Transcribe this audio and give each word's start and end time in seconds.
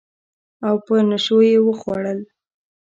او 0.67 0.75
په 0.85 0.95
نشو 1.09 1.37
یې 1.49 1.57
وخوړل 1.67 2.19